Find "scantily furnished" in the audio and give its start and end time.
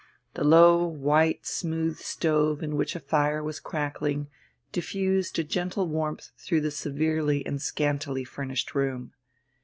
7.61-8.73